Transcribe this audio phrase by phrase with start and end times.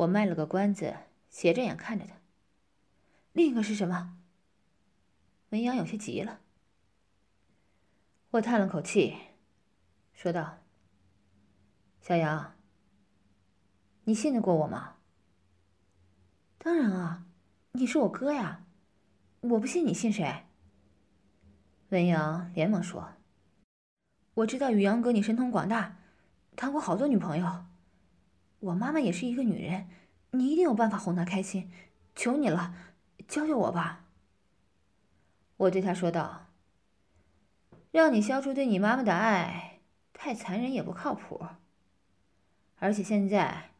[0.00, 0.96] 我卖了个关子，
[1.28, 2.14] 斜着眼看着他。
[3.32, 4.16] 另一个是什么？
[5.50, 6.40] 文阳有些急了。
[8.30, 9.18] 我叹了口气，
[10.14, 10.60] 说道
[12.00, 12.56] ：“小杨，
[14.04, 14.96] 你信得过我吗
[16.56, 17.26] ？”“当然啊，
[17.72, 18.64] 你是我哥呀，
[19.40, 20.46] 我不信你信谁？”
[21.90, 23.16] 文阳连忙说
[24.32, 25.98] ：“我知道宇阳哥你神通广大，
[26.56, 27.66] 谈过好多女朋友。
[28.60, 29.88] 我妈妈也是一个女人，
[30.30, 31.70] 你一定有办法哄她开心，
[32.14, 32.74] 求你了，
[33.26, 34.06] 教教我吧。”
[35.58, 36.46] 我对他说道。
[37.92, 39.80] 让你消除对你妈妈的爱，
[40.12, 41.44] 太残忍也不靠谱。
[42.78, 43.72] 而且现在，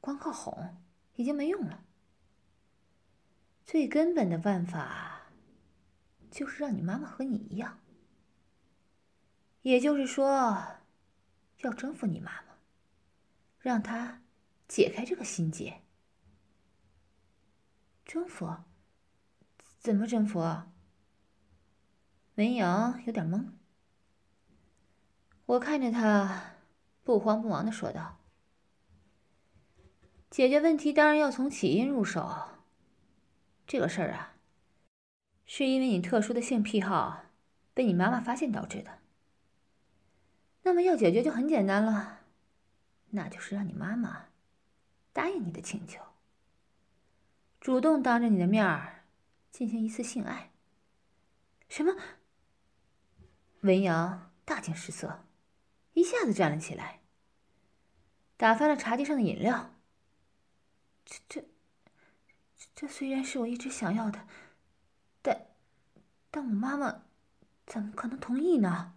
[0.00, 0.78] 光靠哄
[1.16, 1.82] 已经没用了。
[3.64, 5.22] 最根本的办法，
[6.30, 7.80] 就是让你妈妈和你一样。
[9.62, 10.64] 也就是说，
[11.62, 12.49] 要征服你妈妈，
[13.60, 14.22] 让他
[14.66, 15.82] 解开这个心结。
[18.04, 18.56] 征服？
[19.78, 20.40] 怎么征服？
[22.36, 23.50] 文瑶有点懵，
[25.46, 26.54] 我看着他，
[27.04, 28.18] 不慌不忙的说道
[30.30, 32.48] ：“解决问题当然要从起因入手。
[33.66, 34.36] 这个事儿啊，
[35.44, 37.24] 是因为你特殊的性癖好
[37.74, 38.98] 被你妈妈发现导致的。
[40.62, 42.19] 那么要解决就很简单了，
[43.10, 44.26] 那就是让你妈妈
[45.12, 46.02] 答应你的请求，
[47.60, 49.04] 主动当着你的面
[49.50, 50.52] 进行一次性爱。
[51.68, 51.94] 什么？”
[53.62, 55.24] 文阳大惊失色，
[55.92, 57.00] 一下子站了起来，
[58.36, 59.74] 打翻了茶几上的饮料。
[61.04, 61.44] 这、这、
[62.74, 64.26] 这虽然是我一直想要的，
[65.20, 65.48] 但，
[66.30, 67.02] 但我妈妈
[67.66, 68.94] 怎么可能同意呢？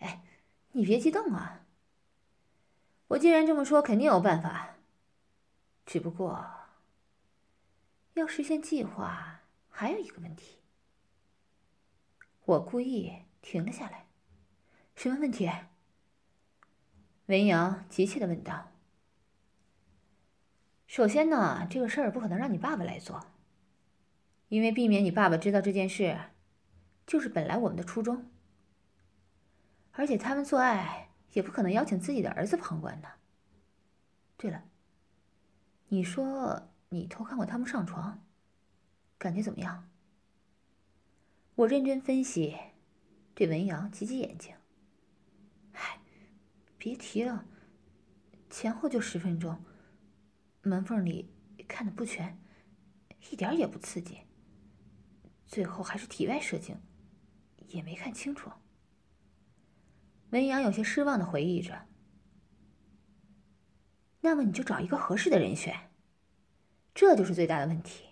[0.00, 0.24] 哎，
[0.72, 1.63] 你别激动啊！
[3.08, 4.76] 我既然这么说，肯定有办法。
[5.84, 6.44] 只不过，
[8.14, 10.58] 要实现计划，还有一个问题。
[12.44, 13.24] 我故意。
[13.46, 14.06] 停了下来，
[14.96, 15.50] 什么问题？
[17.26, 18.70] 文阳急切的问道。
[20.86, 23.26] 首先呢，这个事儿不可能让你爸爸来做，
[24.48, 26.18] 因为避免你爸爸知道这件事，
[27.06, 28.30] 就是本来我们的初衷。
[29.92, 33.08] 而且他们做爱也不可能邀请自己的儿子旁观的。
[34.38, 34.64] 对了，
[35.88, 38.26] 你说你偷看过他们上床，
[39.18, 39.88] 感觉怎么样？
[41.56, 42.56] 我认真分析。
[43.36, 44.54] 对文扬挤挤眼睛，
[45.72, 45.98] 唉，
[46.78, 47.44] 别提了，
[48.48, 49.60] 前后就十分钟，
[50.62, 51.34] 门缝里
[51.66, 52.38] 看的不全，
[53.28, 54.20] 一点也不刺激。
[55.48, 56.80] 最后还是体外射精，
[57.66, 58.52] 也没看清楚。
[60.34, 61.86] 文阳有些失望的回忆着。
[64.22, 65.92] 那么你就找一个合适的人选，
[66.92, 68.06] 这就是最大的问题。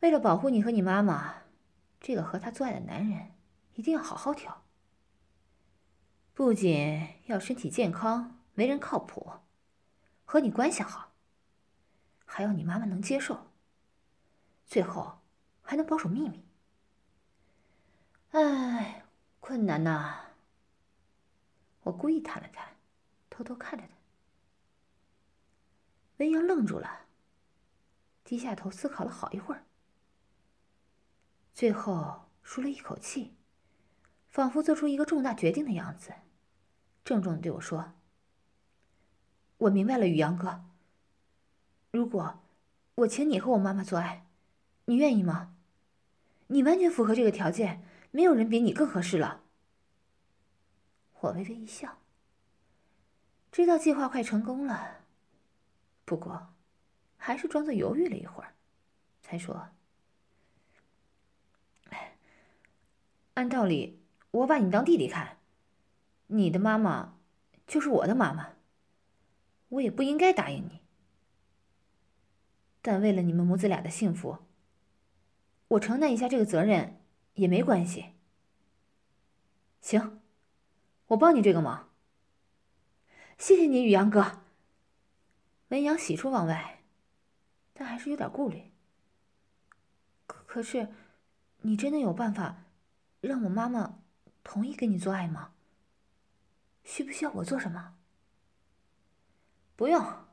[0.00, 1.42] 为了保护你和你妈妈，
[2.00, 3.32] 这个和他做爱的男人。
[3.74, 4.64] 一定要好好挑，
[6.34, 9.34] 不仅要身体健康、为人靠谱，
[10.24, 11.12] 和你关系好，
[12.24, 13.52] 还要你妈妈能接受，
[14.66, 15.20] 最后
[15.62, 16.44] 还能保守秘密。
[18.32, 19.04] 哎，
[19.38, 20.27] 困难呐！
[21.88, 22.76] 我故意叹了叹，
[23.30, 23.94] 偷偷看着他。
[26.18, 27.06] 文阳愣住了，
[28.24, 29.64] 低下头思考了好一会儿，
[31.54, 33.34] 最后舒了一口气。
[34.28, 36.12] 仿佛做出一个重大决定的样子，
[37.02, 37.94] 郑重的对我说
[39.56, 40.62] ：“我明白了，宇阳哥。
[41.90, 42.40] 如果
[42.96, 44.26] 我请你和我妈妈做爱，
[44.84, 45.56] 你愿意吗？
[46.48, 49.44] 你完全符合这个条件，没有人比你更合适了。”
[51.20, 51.98] 我微微一笑，
[53.50, 55.04] 知道计划快成功了，
[56.04, 56.54] 不过
[57.16, 58.54] 还是装作犹豫了一会儿，
[59.22, 59.70] 才说
[63.34, 63.98] ：“按道理。”
[64.30, 65.38] 我把你当弟弟看，
[66.26, 67.18] 你的妈妈
[67.66, 68.56] 就是我的妈妈，
[69.70, 70.82] 我也不应该答应你。
[72.82, 74.40] 但为了你们母子俩的幸福，
[75.68, 77.00] 我承担一下这个责任
[77.34, 78.16] 也没关系。
[79.80, 80.20] 行，
[81.08, 81.90] 我帮你这个忙。
[83.36, 84.42] 谢谢你，宇阳哥。
[85.68, 86.82] 文阳喜出望外，
[87.74, 88.72] 但还是有点顾虑。
[90.26, 90.88] 可可是，
[91.62, 92.64] 你真的有办法
[93.20, 93.98] 让我妈妈？
[94.44, 95.52] 同意跟你做爱吗？
[96.84, 97.96] 需不需要我做什么？
[99.76, 100.24] 不用，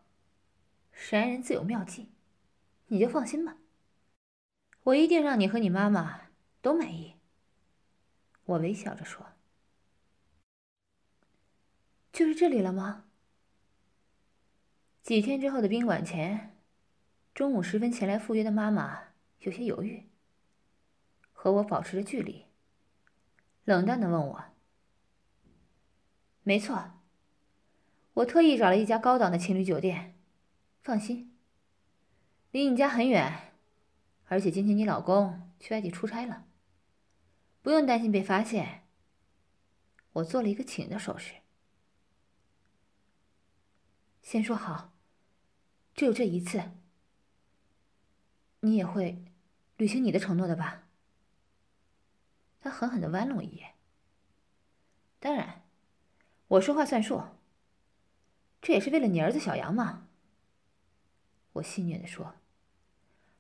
[0.92, 2.10] 神人自有妙计，
[2.88, 3.58] 你就放心吧。
[4.84, 6.30] 我一定让你和你妈妈
[6.62, 7.16] 都满意。
[8.46, 9.26] 我微笑着说
[12.16, 13.08] ：“就是这里了吗？”
[15.04, 16.58] 几天之后的宾馆前，
[17.34, 19.10] 中午时分前来赴约的妈妈
[19.40, 20.10] 有些犹豫，
[21.34, 22.46] 和我保持着距离，
[23.66, 24.46] 冷淡的问我
[26.44, 27.02] ：“没错，
[28.14, 30.18] 我特意找了一家高档的情侣酒店，
[30.82, 31.38] 放心，
[32.52, 33.52] 离你家很远，
[34.28, 36.46] 而且今天你老公去外地出差了，
[37.62, 38.88] 不用担心被发现。”
[40.14, 41.45] 我做了一个请的手势。
[44.26, 44.92] 先说好。
[45.94, 46.72] 只有这一次，
[48.62, 49.24] 你也会
[49.78, 50.88] 履行你的承诺的吧？
[52.60, 53.76] 他狠狠的剜了我一眼。
[55.20, 55.62] 当然，
[56.48, 57.22] 我说话算数。
[58.64, 60.08] 这也是为了你儿子小杨嘛。
[61.54, 62.34] 我戏谑的说，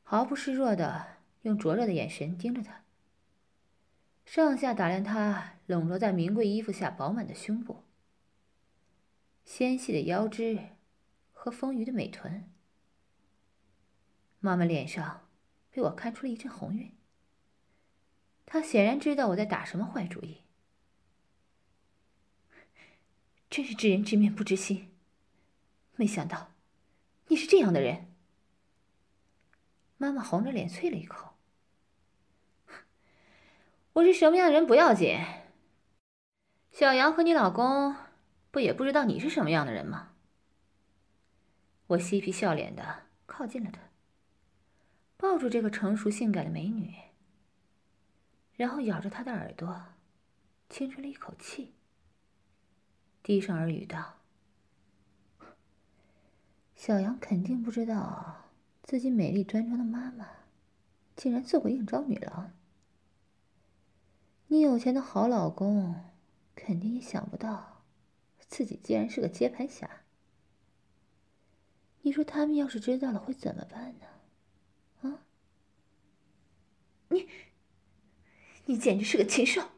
[0.04, 2.84] 毫不示弱的用灼热的眼神盯着他，
[4.24, 7.84] 上下打量他笼罩在名贵衣服下饱满的胸部、
[9.44, 10.75] 纤细的腰肢。
[11.46, 12.50] 和丰腴的美臀，
[14.40, 15.30] 妈妈脸上
[15.70, 16.92] 被我看出了一阵红晕。
[18.48, 20.42] 她显然知道我在打什么坏主意，
[23.48, 24.92] 真是知人知面不知心。
[25.98, 26.52] 没想到
[27.28, 28.12] 你是这样的人。
[29.98, 31.36] 妈妈红着脸啐了一口
[33.94, 35.20] ：“我是什么样的人不要紧，
[36.72, 37.96] 小杨和你老公
[38.50, 40.14] 不也不知道你是什么样的人吗？”
[41.88, 43.80] 我嬉皮笑脸的靠近了她，
[45.18, 46.96] 抱住这个成熟性感的美女，
[48.56, 49.86] 然后咬着她的耳朵，
[50.68, 51.76] 轻吹了一口气，
[53.22, 54.16] 低声耳语道
[56.76, 58.50] ：“小杨肯定不知道
[58.82, 60.28] 自己美丽端庄的妈妈，
[61.16, 62.52] 竟然做过应招女郎。
[64.48, 66.04] 你有钱的好老公，
[66.56, 67.84] 肯定也想不到，
[68.40, 69.88] 自己竟然是个接盘侠。”
[72.06, 74.06] 你说他们要是知道了会怎么办呢？
[75.02, 75.26] 啊！
[77.10, 77.28] 你，
[78.66, 79.70] 你简直是个禽兽！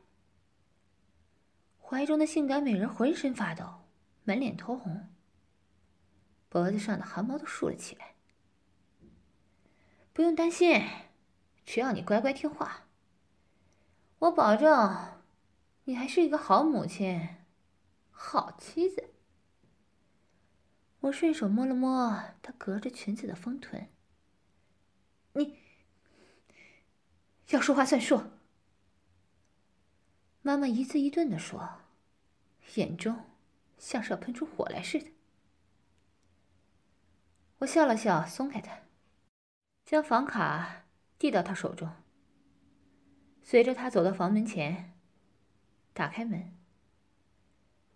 [1.81, 3.85] 怀中的性感美人浑身发抖，
[4.25, 5.07] 满脸通红，
[6.49, 8.15] 脖子上的汗毛都竖了起来。
[10.11, 10.83] 不用担心，
[11.65, 12.87] 只要你乖乖听话，
[14.19, 15.21] 我保证，
[15.85, 17.37] 你还是一个好母亲，
[18.11, 19.11] 好妻子。
[21.07, 23.87] 我顺手摸了摸她隔着裙子的丰臀。
[25.33, 25.57] 你
[27.49, 28.23] 要说话算数。
[30.41, 31.81] 妈妈一字一顿的说，
[32.75, 33.25] 眼中
[33.77, 35.11] 像是要喷出火来似的。
[37.59, 38.79] 我笑了笑，松开她，
[39.85, 40.85] 将房卡
[41.17, 41.91] 递到她手中。
[43.43, 44.93] 随着她走到房门前，
[45.93, 46.57] 打开门，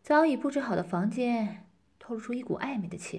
[0.02, 1.68] 早已布置好的房间。
[2.12, 3.10] 透露出一股暧昧的气。